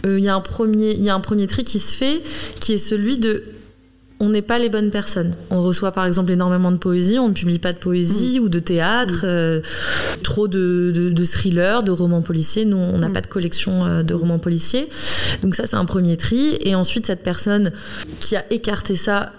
euh, 0.05 0.17
il 0.17 0.25
y, 0.25 0.29
a 0.29 0.35
un 0.35 0.41
premier- 0.41 0.95
il 0.95 1.03
y 1.03 1.09
a 1.09 1.15
un 1.15 1.19
premier 1.19 1.47
tri 1.47 1.63
qui 1.63 1.79
se 1.79 1.95
fait, 1.95 2.21
qui 2.59 2.73
est 2.73 2.77
celui 2.79 3.17
de 3.17 3.43
on 4.21 4.29
n'est 4.29 4.41
pas 4.41 4.59
les 4.59 4.69
bonnes 4.69 4.91
personnes. 4.91 5.35
On 5.49 5.61
reçoit 5.61 5.91
par 5.91 6.05
exemple 6.05 6.31
énormément 6.31 6.71
de 6.71 6.77
poésie, 6.77 7.19
on 7.19 7.27
ne 7.27 7.33
publie 7.33 7.59
pas 7.59 7.73
de 7.73 7.77
poésie 7.77 8.39
ou 8.39 8.47
de 8.47 8.59
théâtre, 8.59 9.21
euh, 9.25 9.59
trop 10.23 10.47
de, 10.47 10.93
de, 10.95 11.09
de 11.09 11.25
thrillers, 11.25 11.83
de 11.83 11.91
romans 11.91 12.21
policiers. 12.21 12.63
Nous, 12.63 12.77
on 12.77 12.97
n'a 12.97 13.09
pas 13.09 13.19
de 13.19 13.27
collection 13.27 13.85
euh, 13.85 14.03
de 14.03 14.13
romans 14.13 14.39
policiers. 14.39 14.87
Donc 15.43 15.53
ça, 15.53 15.65
c'est 15.67 15.75
un 15.75 15.83
premier 15.83 16.15
tri. 16.15 16.57
Et 16.61 16.75
ensuite, 16.75 17.05
cette 17.07 17.23
personne 17.23 17.73
qui 18.21 18.37
a 18.37 18.45
écarté 18.51 18.95
ça 18.95 19.33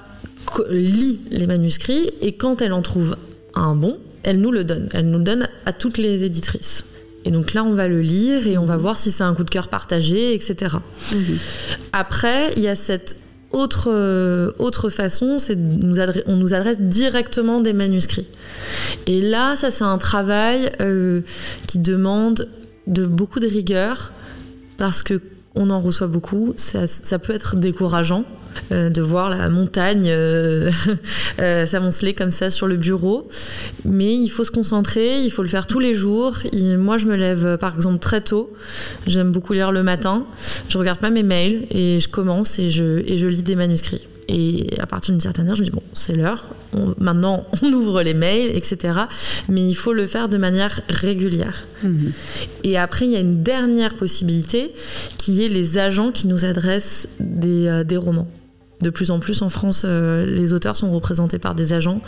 lit 0.71 1.21
les 1.31 1.47
manuscrits 1.47 2.11
et 2.21 2.33
quand 2.33 2.61
elle 2.61 2.75
en 2.75 2.83
trouve 2.83 3.17
un 3.55 3.75
bon, 3.75 3.97
elle 4.27 4.41
nous 4.41 4.51
le 4.51 4.65
donne. 4.65 4.89
Elle 4.93 5.09
nous 5.09 5.19
le 5.19 5.25
donne 5.25 5.49
à 5.65 5.73
toutes 5.73 5.97
les 5.97 6.25
éditrices. 6.25 6.85
Et 7.25 7.31
donc 7.31 7.55
là, 7.55 7.65
on 7.65 7.73
va 7.73 7.89
le 7.89 8.03
lire 8.03 8.47
et 8.47 8.59
on 8.59 8.67
va 8.67 8.77
voir 8.77 8.97
si 8.97 9.11
c'est 9.11 9.25
un 9.25 9.35
coup 9.35 9.45
de 9.45 9.51
cœur 9.51 9.69
partagé, 9.69 10.35
etc. 10.35 10.77
Après, 11.93 12.53
il 12.57 12.63
y 12.63 12.69
a 12.69 12.77
cette 12.77 13.17
autre, 13.53 13.89
euh, 13.91 14.51
autre 14.59 14.91
façon, 14.91 15.39
c'est 15.39 15.57
on 16.27 16.37
nous 16.37 16.55
adresse 16.55 16.81
directement 16.81 17.61
des 17.61 17.73
manuscrits. 17.73 18.27
Et 19.07 19.23
là, 19.23 19.57
ça 19.57 19.71
c'est 19.71 19.85
un 19.85 19.99
travail 19.99 20.71
euh, 20.81 21.21
qui 21.67 21.79
demande 21.79 22.49
de 22.87 23.07
beaucoup 23.07 23.41
de 23.41 23.47
rigueur 23.47 24.13
parce 24.77 25.03
que 25.03 25.21
on 25.57 25.71
en 25.71 25.81
reçoit 25.81 26.07
beaucoup. 26.07 26.55
Ça, 26.57 27.19
peut 27.19 27.35
être 27.35 27.57
décourageant 27.57 28.25
euh, 28.73 28.89
de 28.91 29.03
voir 29.03 29.31
la 29.31 29.49
montagne 29.49 30.07
euh, 30.09 30.71
euh, 31.41 31.67
s'amonceler 31.67 32.15
comme 32.15 32.31
ça 32.31 32.51
sur 32.51 32.67
le 32.67 32.77
bureau. 32.77 33.29
Mais 33.85 34.15
il 34.15 34.29
faut 34.29 34.45
se 34.45 34.51
concentrer, 34.51 35.23
il 35.23 35.31
faut 35.31 35.43
le 35.43 35.49
faire 35.49 35.67
tous 35.67 35.81
les 35.81 35.95
jours. 35.95 36.37
Moi, 36.53 36.99
je 36.99 37.07
me 37.07 37.17
lève 37.17 37.57
par 37.59 37.75
exemple 37.75 37.99
très 37.99 38.21
tôt. 38.21 38.53
J'aime 39.07 39.33
beaucoup 39.33 39.53
lire 39.53 39.73
le 39.73 39.83
matin. 39.83 40.25
Je 40.69 40.79
regarde 40.79 41.01
pas 41.01 41.11
mes 41.11 41.23
mails 41.23 41.67
et 41.71 41.99
je 42.01 42.09
commence 42.09 42.59
et 42.59 42.71
je 42.71 43.27
lis 43.27 43.43
des 43.43 43.57
manuscrits. 43.57 44.03
Et 44.29 44.67
à 44.81 44.87
partir 44.87 45.13
d'une 45.13 45.21
certaine 45.21 45.49
heure, 45.49 45.55
je 45.55 45.63
me 45.63 45.67
dis, 45.67 45.73
bon, 45.73 45.83
c'est 45.93 46.15
l'heure. 46.15 46.45
Maintenant, 46.99 47.47
on 47.63 47.73
ouvre 47.73 48.03
les 48.03 48.15
mails, 48.15 48.57
etc. 48.57 48.95
Mais 49.49 49.67
il 49.67 49.75
faut 49.75 49.93
le 49.93 50.07
faire 50.07 50.29
de 50.29 50.37
manière 50.37 50.81
régulière. 50.89 51.65
Et 52.65 52.77
après, 52.77 53.07
il 53.07 53.13
y 53.13 53.17
a 53.17 53.21
une 53.21 53.43
dernière 53.43 53.95
possibilité 53.95 54.73
qui 55.19 55.45
est 55.45 55.49
les 55.49 55.79
agents 55.79 56.11
qui 56.11 56.27
nous 56.27 56.45
adressent 56.45 57.09
des, 57.21 57.69
euh, 57.69 57.85
des 57.85 57.97
romans. 57.97 58.27
De 58.83 58.91
plus 58.91 59.11
en 59.11 59.19
plus 59.19 59.41
en 59.43 59.49
France, 59.49 59.83
euh, 59.87 60.27
les 60.27 60.53
auteurs 60.53 60.77
sont 60.77 60.91
représentés 60.91 61.39
par 61.39 61.55
des 61.55 61.73
agents, 61.73 62.01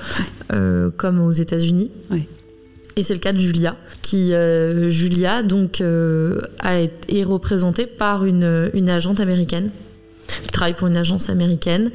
euh, 0.52 0.90
comme 0.96 1.20
aux 1.20 1.32
États-Unis. 1.32 1.90
Ouais. 2.10 2.26
Et 2.96 3.02
c'est 3.02 3.14
le 3.14 3.20
cas 3.20 3.32
de 3.32 3.38
Julia, 3.38 3.74
qui 4.02 4.34
euh, 4.34 4.88
Julia 4.90 5.42
donc 5.42 5.80
a 5.80 6.78
été, 6.78 7.20
est 7.20 7.24
représentée 7.24 7.86
par 7.86 8.24
une, 8.24 8.70
une 8.74 8.90
agente 8.90 9.20
américaine 9.20 9.70
qui 10.28 10.48
travaille 10.48 10.74
pour 10.74 10.88
une 10.88 10.96
agence 10.96 11.30
américaine 11.30 11.90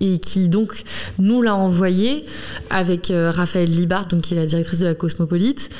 et 0.00 0.18
qui 0.18 0.48
donc 0.48 0.82
nous 1.18 1.42
l'a 1.42 1.54
envoyé 1.54 2.24
avec 2.70 3.10
euh, 3.10 3.30
Raphaël 3.30 3.68
Libard, 3.68 4.06
donc 4.06 4.22
qui 4.22 4.34
est 4.34 4.36
la 4.36 4.46
directrice 4.46 4.80
de 4.80 4.86
la 4.86 4.94
Cosmopolite, 4.94 5.70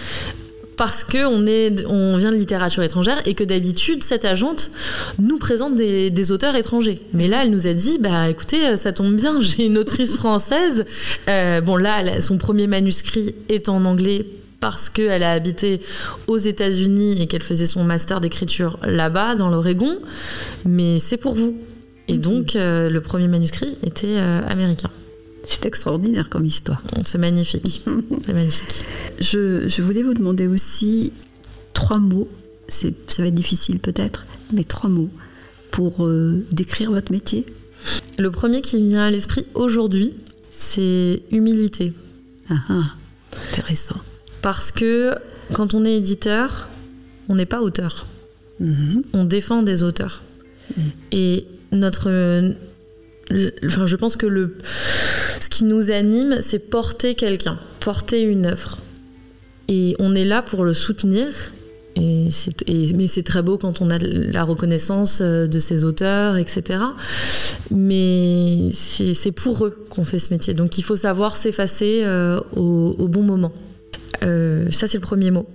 parce 0.77 1.05
que 1.05 1.27
on, 1.27 1.47
est, 1.47 1.85
on 1.87 2.17
vient 2.17 2.31
de 2.31 2.37
littérature 2.37 2.83
étrangère 2.83 3.21
et 3.27 3.35
que 3.35 3.45
d'habitude 3.45 4.03
cette 4.03 4.25
agente 4.25 4.71
nous 5.21 5.39
présente 5.39 5.77
des, 5.77 6.33
auteurs 6.33 6.57
étrangers. 6.57 7.01
Mais 7.13 7.29
là, 7.29 7.45
elle 7.45 7.51
nous 7.51 7.67
a 7.67 7.75
dit, 7.75 7.99
bah 8.01 8.29
écoutez, 8.29 8.77
ça 8.77 8.93
tombe 8.93 9.15
bien, 9.15 9.41
j'ai 9.41 9.67
une 9.67 9.79
autrice 9.79 10.17
française. 10.17 10.85
Euh, 11.29 11.61
bon 11.61 11.77
là, 11.77 12.21
son 12.21 12.39
premier 12.39 12.67
manuscrit 12.67 13.35
est 13.49 13.69
en 13.69 13.85
anglais 13.85 14.27
parce 14.61 14.89
qu'elle 14.89 15.23
a 15.23 15.33
habité 15.33 15.83
aux 16.27 16.39
États-Unis 16.39 17.21
et 17.21 17.27
qu'elle 17.27 17.43
faisait 17.43 17.67
son 17.67 17.85
master 17.85 18.21
d'écriture 18.21 18.79
là-bas, 18.83 19.35
dans 19.35 19.51
l'Oregon. 19.51 19.99
Mais 20.65 20.99
c'est 20.99 21.19
pour 21.19 21.35
vous. 21.35 21.55
Et 22.09 22.19
donc, 22.19 22.57
euh, 22.57 22.91
le 22.91 23.01
premier 23.01 23.29
manuscrit 23.29 23.77
était 23.83 24.17
euh, 24.19 24.47
américain. 24.47 24.91
C'est 25.45 25.67
extraordinaire 25.67 26.31
comme 26.31 26.45
histoire. 26.45 26.83
C'est 27.05 27.19
magnifique. 27.19 27.83
C'est 28.27 28.33
magnifique. 28.33 28.85
Je, 29.21 29.69
je 29.69 29.83
voulais 29.83 30.03
vous 30.03 30.15
demander 30.15 30.47
aussi 30.47 31.13
trois 31.73 31.99
mots, 31.99 32.29
ça 32.69 32.89
va 33.19 33.27
être 33.27 33.35
difficile 33.35 33.79
peut-être, 33.79 34.25
mais 34.53 34.65
trois 34.65 34.89
mots 34.89 35.11
pour 35.71 36.07
euh, 36.07 36.45
décrire 36.53 36.91
votre 36.91 37.13
métier. 37.13 37.45
Le 38.19 38.31
premier 38.31 38.63
qui 38.63 38.81
me 38.81 38.89
vient 38.89 39.05
à 39.05 39.11
l'esprit 39.11 39.45
aujourd'hui, 39.55 40.15
c'est 40.51 41.23
humilité. 41.31 41.93
Ah, 42.49 42.55
ah, 42.71 42.85
intéressant. 43.51 43.97
Parce 44.41 44.71
que 44.71 45.15
quand 45.53 45.75
on 45.75 45.85
est 45.85 45.97
éditeur, 45.97 46.69
on 47.29 47.35
n'est 47.35 47.47
pas 47.47 47.61
auteur. 47.61 48.07
Mhm. 48.61 49.03
On 49.13 49.25
défend 49.25 49.63
des 49.63 49.83
auteurs. 49.83 50.23
Et 51.13 51.45
notre. 51.75 52.11
le- 52.11 52.55
Enfin, 53.65 53.87
je 53.87 53.97
pense 53.97 54.17
que 54.17 54.27
le, 54.27 54.55
ce 55.41 55.49
qui 55.49 55.65
nous 55.65 55.91
anime, 55.91 56.37
c'est 56.41 56.59
porter 56.59 57.15
quelqu'un, 57.15 57.59
porter 57.81 58.21
une 58.23 58.45
œuvre. 58.47 58.79
Et 59.69 59.97
on 59.99 60.15
est 60.15 60.27
là 60.27 60.43
pour 60.43 60.65
le 60.65 60.75
soutenir. 60.75 61.27
Et 61.97 62.29
mais 62.97 63.07
c'est 63.07 63.23
très 63.23 63.41
beau 63.43 63.57
quand 63.57 63.81
on 63.81 63.89
a 63.89 63.99
la 63.99 64.43
reconnaissance 64.43 65.21
euh, 65.23 65.47
de 65.47 65.59
ses 65.61 65.85
auteurs, 65.85 66.37
etc. 66.37 66.81
Mais 67.71 68.69
c'est 68.73 69.33
pour 69.33 69.65
eux 69.67 69.77
qu'on 69.91 70.05
fait 70.05 70.19
ce 70.19 70.33
métier. 70.35 70.55
Donc 70.55 70.77
il 70.77 70.83
faut 70.83 70.97
savoir 70.97 71.37
s'effacer 71.37 72.03
euh, 72.05 72.41
au, 72.57 73.09
bon 73.09 73.23
moment. 73.23 73.53
Euh, 74.25 74.67
ça, 74.71 74.87
c'est 74.89 74.99
le 74.99 75.03
premier 75.03 75.31
mot. 75.31 75.47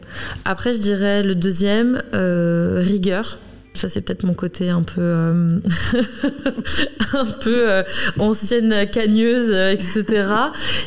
Après, 0.45 0.73
je 0.73 0.79
dirais 0.79 1.23
le 1.23 1.35
deuxième, 1.35 2.01
euh, 2.13 2.81
rigueur. 2.85 3.37
Ça, 3.73 3.87
c'est 3.87 4.01
peut-être 4.01 4.23
mon 4.23 4.33
côté 4.33 4.69
un 4.69 4.81
peu, 4.81 4.99
euh, 5.01 5.59
un 7.13 7.31
peu 7.39 7.69
euh, 7.69 7.83
ancienne 8.17 8.89
cagneuse, 8.91 9.51
euh, 9.51 9.71
etc. 9.71 10.27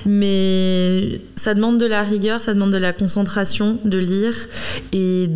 Mais 0.05 1.21
ça 1.37 1.55
demande 1.55 1.79
de 1.79 1.87
la 1.87 2.03
rigueur, 2.03 2.43
ça 2.43 2.55
demande 2.55 2.73
de 2.73 2.79
la 2.79 2.93
concentration, 2.93 3.79
de 3.85 3.99
lire 3.99 4.35
et 4.93 5.31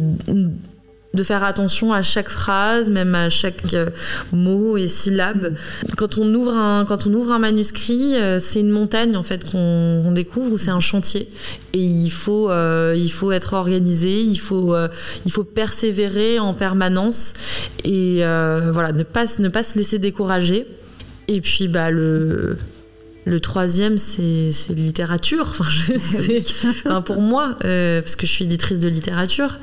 de 1.15 1.23
faire 1.23 1.45
attention 1.45 1.93
à 1.95 2.03
chaque 2.03 2.29
phrase, 2.29 2.91
même 2.91 3.15
à 3.15 3.31
chaque 3.31 3.73
euh, 3.73 3.89
mot 4.33 4.77
et 4.77 4.87
syllabe. 4.87 5.55
Quand 5.97 6.19
on 6.19 6.35
ouvre 6.35 6.53
un, 6.53 6.85
quand 6.85 7.07
on 7.07 7.15
ouvre 7.15 7.33
un 7.33 7.39
manuscrit, 7.39 8.17
euh, 8.17 8.39
c'est 8.39 8.61
une 8.61 8.69
montagne 8.71 9.17
en 9.17 9.23
fait 9.23 9.51
qu'on 9.51 10.13
découvre, 10.13 10.53
ou 10.53 10.59
c'est 10.59 10.71
un 10.71 10.81
chantier. 10.81 11.27
Et 11.73 11.83
il 11.83 12.11
faut, 12.11 12.51
euh, 12.51 12.95
il 12.97 13.11
faut 13.11 13.33
être 13.33 13.55
organisé, 13.55 14.21
il 14.21 14.37
faut, 14.39 14.75
euh, 14.75 14.89
il 15.25 15.33
faut 15.33 15.45
persévérer 15.45 16.39
en 16.39 16.53
permanence 16.53 17.33
et 17.85 18.19
euh, 18.25 18.71
voilà, 18.73 18.93
ne 18.93 19.03
pas, 19.03 19.25
ne 19.39 19.49
pas 19.49 19.63
se 19.63 19.79
laisser 19.79 19.99
décourager. 19.99 20.67
Et 21.29 21.41
puis 21.41 21.67
bah 21.69 21.91
le 21.91 22.57
le 23.29 23.41
troisième, 23.41 23.99
c'est 23.99 24.51
littérature. 24.69 25.47
Enfin, 25.59 25.65
je- 25.69 25.99
c'est- 25.99 26.67
enfin, 26.87 27.03
pour 27.03 27.21
moi, 27.21 27.57
euh, 27.65 28.01
parce 28.01 28.15
que 28.15 28.25
je 28.25 28.31
suis 28.31 28.45
éditrice 28.45 28.79
de 28.79 28.89
littérature, 28.89 29.57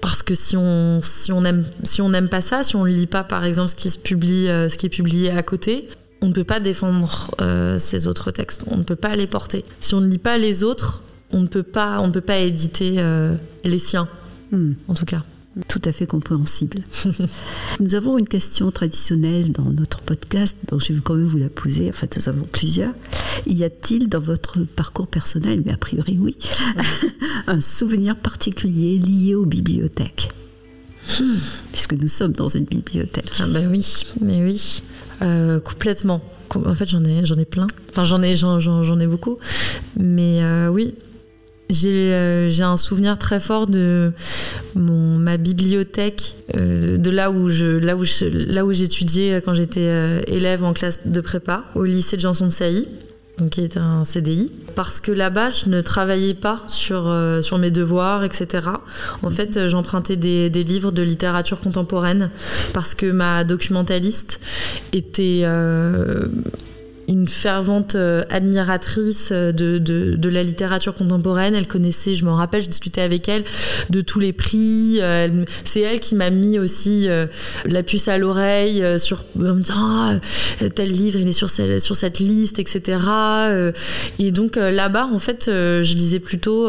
parce 0.00 0.22
que 0.22 0.34
si 0.34 0.56
on 0.56 1.00
si 1.02 1.32
on 1.32 1.44
aime 1.44 1.64
si 1.82 2.00
on 2.02 2.08
n'aime 2.08 2.28
pas 2.28 2.40
ça, 2.40 2.62
si 2.62 2.76
on 2.76 2.84
ne 2.84 2.90
lit 2.90 3.06
pas 3.06 3.24
par 3.24 3.44
exemple 3.44 3.70
ce 3.70 3.76
qui 3.76 3.90
se 3.90 3.98
publie, 3.98 4.48
euh, 4.48 4.68
ce 4.68 4.76
qui 4.76 4.86
est 4.86 4.90
publié 4.90 5.30
à 5.30 5.42
côté, 5.42 5.86
on 6.20 6.28
ne 6.28 6.32
peut 6.32 6.44
pas 6.44 6.60
défendre 6.60 7.30
euh, 7.40 7.78
ces 7.78 8.06
autres 8.06 8.30
textes. 8.30 8.64
On 8.70 8.76
ne 8.76 8.82
peut 8.82 8.96
pas 8.96 9.16
les 9.16 9.26
porter. 9.26 9.64
Si 9.80 9.94
on 9.94 10.00
ne 10.00 10.08
lit 10.08 10.18
pas 10.18 10.38
les 10.38 10.62
autres, 10.62 11.02
on 11.32 11.40
ne 11.40 11.46
peut 11.46 11.62
pas 11.62 12.00
on 12.00 12.08
ne 12.08 12.12
peut 12.12 12.20
pas 12.20 12.38
éditer 12.38 12.94
euh, 12.98 13.34
les 13.64 13.78
siens. 13.78 14.08
Hmm. 14.52 14.74
en 14.86 14.94
tout 14.94 15.06
cas. 15.06 15.22
Tout 15.68 15.80
à 15.86 15.92
fait 15.92 16.06
compréhensible. 16.06 16.80
nous 17.80 17.94
avons 17.94 18.18
une 18.18 18.28
question 18.28 18.70
traditionnelle 18.70 19.52
dans 19.52 19.64
notre 19.70 20.00
podcast, 20.00 20.58
dont 20.68 20.78
je 20.78 20.92
vais 20.92 21.00
quand 21.02 21.14
même 21.14 21.24
vous 21.24 21.38
la 21.38 21.48
poser. 21.48 21.88
En 21.88 21.92
fait, 21.92 22.14
nous 22.18 22.28
avons 22.28 22.44
plusieurs. 22.44 22.92
Y 23.46 23.64
a-t-il 23.64 24.08
dans 24.10 24.20
votre 24.20 24.58
parcours 24.64 25.06
personnel, 25.06 25.62
mais 25.64 25.72
a 25.72 25.78
priori 25.78 26.18
oui, 26.20 26.36
un 27.46 27.62
souvenir 27.62 28.16
particulier 28.16 28.98
lié 28.98 29.34
aux 29.34 29.46
bibliothèques? 29.46 30.28
Puisque 31.72 31.94
nous 31.94 32.08
sommes 32.08 32.32
dans 32.32 32.48
une 32.48 32.64
bibliothèque. 32.64 33.30
Ah 33.40 33.46
bah 33.52 33.60
oui, 33.70 34.04
mais 34.20 34.44
oui, 34.44 34.82
Euh, 35.22 35.60
complètement. 35.60 36.20
Com- 36.50 36.66
En 36.66 36.74
fait, 36.74 36.86
j'en 36.86 37.02
ai, 37.04 37.24
j'en 37.24 37.36
ai 37.38 37.46
plein. 37.46 37.66
Enfin, 37.88 38.04
j'en 38.04 38.22
ai, 38.22 38.36
j'en, 38.36 38.60
j'en- 38.60 38.82
j'en 38.82 39.00
ai 39.00 39.06
beaucoup. 39.06 39.38
Mais 39.98 40.42
euh, 40.42 40.68
oui, 40.68 40.94
j'ai, 41.70 42.12
euh, 42.12 42.50
j'ai 42.50 42.64
un 42.64 42.76
souvenir 42.76 43.16
très 43.18 43.40
fort 43.40 43.66
de 43.66 44.12
ma 44.76 45.36
bibliothèque, 45.36 46.34
euh, 46.56 46.96
de 46.98 47.10
là 47.10 47.30
où 47.30 47.48
je, 47.48 47.78
là 47.78 47.96
où 47.96 48.04
là 48.48 48.64
où 48.64 48.72
j'étudiais 48.72 49.40
quand 49.44 49.54
j'étais 49.54 49.80
euh, 49.80 50.20
élève 50.26 50.64
en 50.64 50.72
classe 50.72 51.06
de 51.06 51.20
prépa 51.20 51.64
au 51.74 51.84
lycée 51.84 52.16
de 52.16 52.22
Janson 52.22 52.46
de 52.46 52.52
Sailly. 52.52 52.86
Donc, 53.38 53.50
qui 53.50 53.64
était 53.64 53.78
un 53.78 54.06
CDI, 54.06 54.50
parce 54.76 54.98
que 54.98 55.12
là-bas, 55.12 55.50
je 55.50 55.68
ne 55.68 55.82
travaillais 55.82 56.32
pas 56.32 56.62
sur, 56.68 57.06
euh, 57.06 57.42
sur 57.42 57.58
mes 57.58 57.70
devoirs, 57.70 58.24
etc. 58.24 58.66
En 59.22 59.28
fait, 59.28 59.68
j'empruntais 59.68 60.16
des, 60.16 60.48
des 60.48 60.64
livres 60.64 60.90
de 60.90 61.02
littérature 61.02 61.60
contemporaine, 61.60 62.30
parce 62.72 62.94
que 62.94 63.04
ma 63.04 63.44
documentaliste 63.44 64.40
était 64.94 65.44
une 67.08 67.28
fervente 67.28 67.94
euh, 67.94 68.24
admiratrice 68.30 69.30
euh, 69.32 69.52
de, 69.52 69.78
de, 69.78 70.16
de 70.16 70.28
la 70.28 70.42
littérature 70.42 70.94
contemporaine. 70.94 71.54
Elle 71.54 71.66
connaissait, 71.68 72.14
je 72.14 72.24
me 72.24 72.30
rappelle, 72.30 72.62
je 72.62 72.68
discutais 72.68 73.00
avec 73.00 73.28
elle 73.28 73.44
de 73.90 74.00
tous 74.00 74.18
les 74.20 74.32
prix. 74.32 74.98
Euh, 75.00 75.28
C'est 75.64 75.80
elle 75.82 76.00
qui 76.00 76.14
m'a 76.14 76.30
mis 76.30 76.58
aussi 76.58 77.08
la 77.66 77.82
puce 77.82 78.08
à 78.08 78.18
l'oreille 78.18 78.82
sur 78.98 79.24
en 79.38 79.54
me 79.54 79.60
disant 79.60 79.74
Ah, 79.78 80.14
tel 80.74 80.90
livre 80.90 81.18
il 81.20 81.28
est 81.28 81.32
sur, 81.32 81.50
celle- 81.50 81.80
sur 81.80 81.96
cette 81.96 82.18
liste, 82.18 82.58
etc. 82.58 82.98
Et 84.18 84.30
donc 84.30 84.56
là-bas, 84.56 85.08
en 85.12 85.18
fait, 85.18 85.44
je 85.46 85.94
lisais 85.94 86.18
plutôt, 86.20 86.68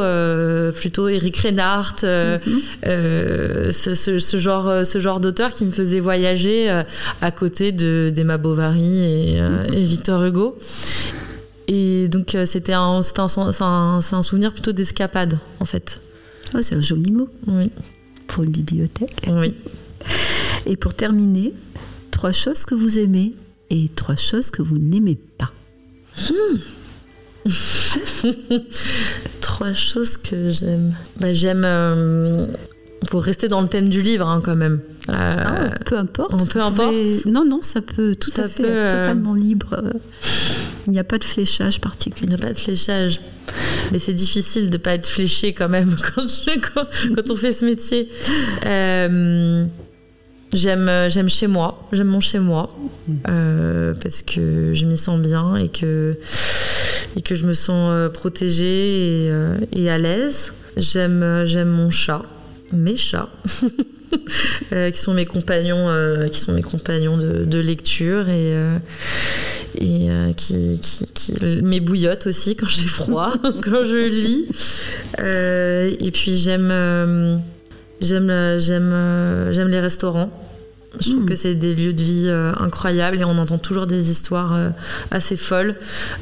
plutôt 0.76 1.08
Eric 1.08 1.38
Reinhardt, 1.38 2.04
euh, 2.04 3.72
ce, 3.72 3.94
ce- 3.94 4.20
ce 4.20 4.38
genre, 4.38 4.86
ce 4.86 5.00
genre 5.00 5.20
d'auteur 5.20 5.54
qui 5.54 5.66
me 5.66 5.72
faisait 5.72 6.00
voyager 6.00 6.70
à 7.22 7.32
côté 7.32 7.72
de 7.72 8.12
d'Emma 8.14 8.38
Bovary 8.38 9.04
et, 9.04 9.42
euh, 9.42 9.64
et 9.74 9.82
Victor 9.84 10.24
Hugo. 10.28 10.56
Et 11.68 12.08
donc 12.08 12.36
euh, 12.36 12.46
c'était 12.46 12.74
un, 12.74 13.02
un, 13.02 14.22
souvenir 14.22 14.54
plutôt 14.54 14.72
d'escapade, 14.72 15.38
en 15.60 15.66
fait. 15.66 16.02
Oh, 16.54 16.62
c'est 16.62 16.76
un 16.76 16.82
joli 16.82 17.12
mot 17.12 17.28
Oui, 17.48 17.70
pour 18.28 18.44
une 18.44 18.52
bibliothèque. 18.52 19.30
oui. 19.30 19.54
Et 20.66 20.76
pour 20.78 20.94
terminer, 20.94 21.54
trois 22.12 22.32
choses 22.32 22.66
que 22.66 22.76
vous 22.76 23.00
aimez 23.00 23.34
et 23.70 23.90
trois 23.96 24.16
choses 24.16 24.52
que 24.52 24.62
vous 24.62 24.78
n'aimez 24.78 25.18
pas. 25.38 25.52
Trois 29.42 29.74
choses 29.74 30.18
que 30.18 30.52
j'aime. 30.52 30.94
Bah, 31.20 31.34
j'aime, 31.34 31.64
euh, 31.66 32.48
pour 33.10 33.24
rester 33.24 33.48
dans 33.48 33.62
le 33.62 33.68
thème 33.68 33.90
du 33.90 34.02
livre 34.02 34.28
hein, 34.28 34.42
quand 34.44 34.56
même. 34.56 34.82
Euh, 35.10 35.14
Ah, 35.14 35.70
peu 35.86 35.98
importe. 35.98 36.32
peu 36.32 36.46
pouvez- 36.46 36.64
importe. 36.64 37.26
Non, 37.26 37.46
non, 37.46 37.60
ça 37.62 37.82
peut 37.82 38.16
tout 38.16 38.32
Ça 38.32 38.44
à 38.44 38.48
fait 38.48 38.64
peut, 38.64 38.70
être 38.70 38.94
euh, 38.94 38.98
totalement 39.00 39.34
libre. 39.36 39.82
Il 40.88 40.94
n'y 40.94 41.00
a 41.00 41.04
pas 41.04 41.18
de 41.18 41.24
fléchage 41.24 41.76
Il 41.78 41.82
particulier. 41.82 42.28
n'y 42.30 42.34
a 42.36 42.38
pas 42.38 42.52
de 42.54 42.58
fléchage. 42.58 43.20
Mais 43.92 44.00
c'est 44.00 44.14
difficile 44.14 44.70
de 44.70 44.78
ne 44.78 44.82
pas 44.82 44.94
être 44.94 45.08
fléché 45.08 45.54
quand 45.54 45.70
même 45.70 45.96
quand, 46.16 46.28
je- 46.28 46.60
quand, 46.74 47.30
on 47.30 47.36
fait 47.36 47.52
ce 47.54 47.66
métier. 47.66 48.10
Euh, 48.66 49.66
j'aime, 50.54 50.90
j'aime 51.10 51.30
chez 51.30 51.48
moi, 51.48 51.88
j'aime 51.92 52.08
mon 52.08 52.20
chez 52.20 52.40
moi 52.40 52.76
euh, 53.30 53.94
parce 54.02 54.22
que 54.22 54.74
je 54.74 54.86
m'y 54.86 54.98
sens 54.98 55.20
bien 55.22 55.56
et 55.56 55.70
que, 55.70 56.18
et 57.16 57.22
que 57.22 57.36
je 57.36 57.46
me 57.46 57.54
sens 57.54 58.12
protégée 58.14 59.26
et, 59.28 59.32
et 59.74 59.90
à 59.90 59.98
l'aise. 59.98 60.54
J'aime, 60.78 61.44
j'aime 61.46 61.70
mon 61.70 61.90
chat, 61.90 62.22
mes 62.72 62.96
chats. 62.96 63.30
euh, 64.74 64.92
qui 64.92 65.00
sont 65.00 65.14
mes 65.14 65.26
compagnons, 65.26 65.90
euh, 65.90 66.28
qui 66.28 66.40
sont 66.40 66.54
mes 66.54 66.62
compagnons 66.62 67.18
de, 67.18 67.46
de 67.46 67.60
lecture 67.60 68.30
et, 68.30 68.54
euh, 68.56 68.78
et 69.80 70.08
qui, 70.36 70.80
qui, 70.80 71.06
qui 71.14 71.62
mes 71.62 71.80
bouillottes 71.80 72.28
aussi 72.28 72.56
quand 72.56 72.68
j'ai 72.68 72.88
froid, 72.88 73.34
quand 73.64 73.86
je 73.86 74.08
lis. 74.08 74.48
Et 76.06 76.12
puis 76.12 76.36
j'aime 76.36 77.42
j'aime 78.02 78.58
j'aime 78.60 79.50
j'aime 79.52 79.68
les 79.68 79.80
restaurants. 79.80 80.32
Je 81.00 81.10
trouve 81.12 81.24
Mm. 81.24 81.26
que 81.28 81.36
c'est 81.36 81.56
des 81.56 81.76
lieux 81.76 81.94
de 81.94 82.02
vie 82.02 82.26
euh, 82.28 82.52
incroyables 82.58 83.18
et 83.18 83.24
on 83.24 83.38
entend 83.38 83.58
toujours 83.58 83.88
des 83.88 84.12
histoires 84.12 84.54
euh, 84.56 84.70
assez 85.12 85.38
folles 85.38 85.76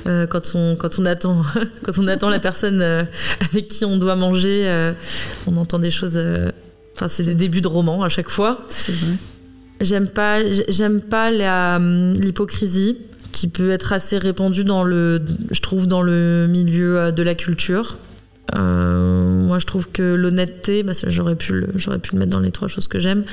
euh, 0.07 0.27
quand 0.27 0.51
on 0.55 0.75
quand 0.75 0.99
on 0.99 1.05
attend 1.05 1.43
quand 1.83 1.97
on 1.99 2.07
attend 2.07 2.29
la 2.29 2.39
personne 2.39 2.81
avec 3.51 3.67
qui 3.67 3.85
on 3.85 3.97
doit 3.97 4.15
manger. 4.15 4.91
on 5.47 5.57
entend 5.57 5.79
des 5.79 5.91
choses. 5.91 6.19
Enfin, 6.95 7.07
c'est 7.07 7.23
des 7.23 7.35
débuts 7.35 7.61
de 7.61 7.67
romans 7.67 8.03
à 8.03 8.09
chaque 8.09 8.29
fois. 8.29 8.57
C'est 8.69 8.93
vrai. 8.93 9.13
J'aime 9.81 10.07
pas, 10.07 10.39
j'aime 10.69 11.01
pas 11.01 11.31
la, 11.31 11.75
hum, 11.75 12.13
l'hypocrisie 12.13 12.97
qui 13.33 13.49
peut 13.49 13.71
être 13.71 13.91
assez 13.91 14.17
répandue 14.17 14.63
dans 14.63 14.83
le, 14.85 15.21
je 15.51 15.61
trouve, 15.61 15.87
dans 15.87 16.01
le 16.01 16.47
milieu 16.49 17.11
de 17.11 17.23
la 17.23 17.35
culture. 17.35 17.97
Euh, 18.53 19.43
moi, 19.43 19.59
je 19.59 19.65
trouve 19.65 19.89
que 19.89 20.03
l'honnêteté, 20.03 20.83
bah, 20.83 20.93
j'aurais 21.07 21.35
pu, 21.35 21.53
le, 21.53 21.67
j'aurais 21.75 21.97
pu 21.97 22.13
le 22.13 22.19
mettre 22.19 22.31
dans 22.31 22.39
les 22.39 22.51
trois 22.51 22.67
choses 22.67 22.87
que 22.87 22.99
j'aime. 22.99 23.23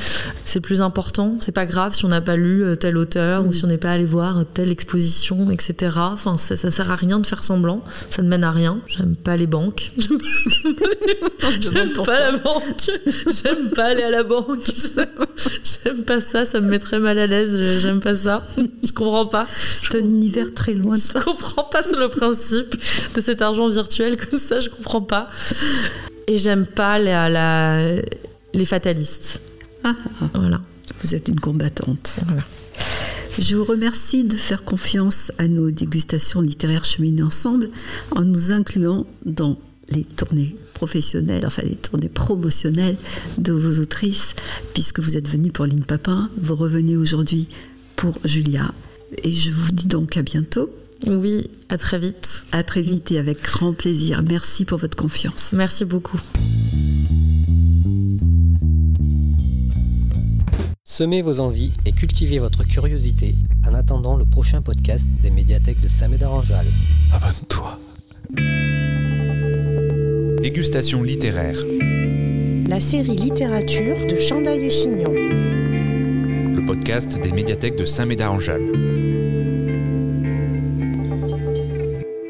C'est 0.45 0.61
plus 0.61 0.81
important. 0.81 1.37
C'est 1.41 1.53
pas 1.53 1.67
grave 1.67 1.95
si 1.95 2.05
on 2.05 2.09
n'a 2.09 2.21
pas 2.21 2.37
lu 2.37 2.65
euh, 2.65 2.77
tel 2.77 2.97
auteur 2.97 3.47
ou 3.47 3.53
si 3.53 3.65
on 3.65 3.69
n'est 3.69 3.79
pas 3.79 3.93
allé 3.93 4.05
voir 4.05 4.45
telle 4.55 4.71
exposition, 4.71 5.51
etc. 5.51 5.93
Enfin, 5.97 6.37
ça, 6.39 6.57
ça 6.57 6.71
sert 6.71 6.91
à 6.91 6.97
rien 6.97 7.19
de 7.19 7.27
faire 7.27 7.45
semblant. 7.45 7.83
Ça 8.11 8.23
ne 8.23 8.29
mène 8.29 8.45
à 8.45 8.51
rien. 8.51 8.79
J'aime 8.87 9.17
pas 9.17 9.37
les 9.37 9.47
banques. 9.47 9.93
J'aime 11.61 11.93
pas 12.05 12.19
la 12.19 12.33
banque. 12.39 12.91
J'aime 13.07 13.71
pas 13.71 13.85
aller 13.85 14.03
à 14.03 14.11
la 14.11 14.23
banque. 14.23 14.65
J'aime 15.85 16.05
pas 16.05 16.21
ça. 16.21 16.45
Ça 16.45 16.61
me 16.61 16.69
met 16.69 16.79
très 16.79 16.99
mal 16.99 17.19
à 17.19 17.27
l'aise. 17.27 17.81
J'aime 17.81 18.01
pas 18.01 18.15
ça. 18.15 18.43
Je 18.57 18.93
comprends 18.93 19.27
pas. 19.27 19.47
C'est 19.57 19.97
un 19.97 20.05
univers 20.05 20.55
très 20.55 20.75
loin 20.75 20.95
Je 20.95 21.21
comprends 21.21 21.65
pas 21.65 21.83
sur 21.83 21.99
le 21.99 22.09
principe 22.09 22.77
de 23.15 23.21
cet 23.21 23.43
argent 23.43 23.69
virtuel 23.69 24.17
comme 24.17 24.39
ça. 24.39 24.61
Je 24.61 24.71
comprends 24.71 25.02
pas. 25.03 25.31
Et 26.27 26.39
j'aime 26.39 26.67
pas 26.67 26.99
la, 26.99 27.29
la- 27.29 28.03
les 28.55 28.65
fatalistes. 28.65 29.41
Ah, 29.85 29.95
ah, 30.21 30.25
Voilà. 30.35 30.61
vous 31.03 31.15
êtes 31.15 31.29
une 31.29 31.41
combattante. 31.41 32.17
Voilà. 32.27 32.43
Je 33.39 33.57
vous 33.57 33.65
remercie 33.65 34.25
de 34.25 34.37
faire 34.37 34.63
confiance 34.65 35.33
à 35.39 35.49
nos 35.49 35.71
dégustations 35.71 36.41
littéraires 36.43 36.85
cheminées 36.85 37.23
ensemble 37.23 37.71
en 38.11 38.23
nous 38.23 38.53
incluant 38.53 39.07
dans 39.25 39.59
les 39.89 40.05
tournées 40.05 40.55
professionnelles, 40.75 41.45
enfin 41.47 41.63
les 41.65 41.77
tournées 41.77 42.09
promotionnelles 42.09 42.97
de 43.39 43.53
vos 43.53 43.81
autrices, 43.81 44.35
puisque 44.75 45.01
vous 45.01 45.17
êtes 45.17 45.29
venus 45.29 45.53
pour 45.53 45.65
Lynn 45.67 45.83
Papin, 45.85 46.29
vous 46.37 46.57
revenez 46.57 46.97
aujourd'hui 46.97 47.49
pour 47.97 48.19
Julia. 48.25 48.71
Et 49.25 49.33
je 49.33 49.51
vous 49.51 49.73
dis 49.73 49.87
donc 49.87 50.17
à 50.17 50.23
bientôt, 50.23 50.71
Oui, 51.07 51.51
à 51.69 51.79
très 51.79 51.99
vite. 51.99 52.45
à 52.53 52.63
très 52.63 52.83
vite 52.83 53.11
et 53.11 53.19
avec 53.19 53.43
grand 53.43 53.73
plaisir. 53.73 54.23
Merci 54.29 54.65
pour 54.65 54.79
votre 54.79 54.97
confiance. 54.97 55.53
Merci 55.53 55.85
beaucoup. 55.85 56.21
Semez 60.85 61.23
vos 61.23 61.41
envies 61.41 61.73
et 61.87 61.93
cultivez 61.93 62.39
votre 62.39 62.65
curiosité 62.65 63.35
en 63.67 63.73
attendant 63.75 64.17
le 64.17 64.27
prochain 64.27 64.61
podcast 64.61 65.09
des 65.23 65.31
médiathèques 65.31 65.81
de 65.81 65.89
Saint-Médard-en-Jalles. 65.89 66.67
Abonne-toi. 67.13 67.79
Dégustation 70.43 71.03
littéraire. 71.03 71.59
La 72.69 72.81
série 72.81 73.17
littérature 73.17 74.07
de 74.07 74.17
Chandail 74.19 74.65
et 74.67 74.71
Chignon. 74.71 75.13
Le 75.13 76.65
podcast 76.67 77.19
des 77.21 77.33
médiathèques 77.33 77.77
de 77.77 77.85
Saint-Médard-en-Jalles. 77.87 79.02